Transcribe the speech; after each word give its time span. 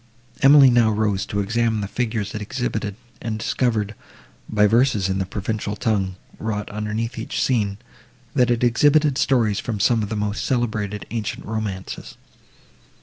Emily 0.41 0.71
now 0.71 0.89
rose 0.89 1.27
to 1.27 1.41
examine 1.41 1.81
the 1.81 1.87
figures 1.87 2.33
it 2.33 2.41
exhibited, 2.41 2.95
and 3.21 3.37
discovered, 3.37 3.93
by 4.49 4.65
verses 4.65 5.09
in 5.09 5.19
the 5.19 5.27
Provençal 5.27 5.77
tongue, 5.77 6.15
wrought 6.39 6.71
underneath 6.71 7.19
each 7.19 7.39
scene, 7.39 7.77
that 8.33 8.49
it 8.49 8.63
exhibited 8.63 9.19
stories 9.19 9.59
from 9.59 9.79
some 9.79 10.01
of 10.01 10.09
the 10.09 10.15
most 10.15 10.43
celebrated 10.43 11.05
ancient 11.11 11.45
romances. 11.45 12.17